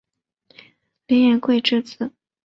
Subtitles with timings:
[1.05, 2.11] 林廷圭之子。